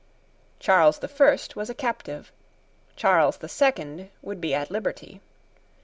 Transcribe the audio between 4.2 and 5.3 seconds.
would be at liberty.